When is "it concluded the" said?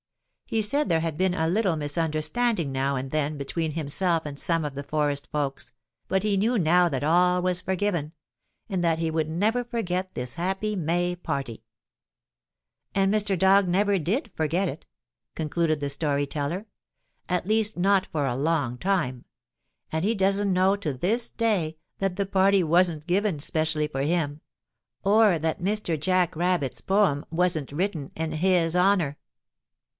14.67-15.87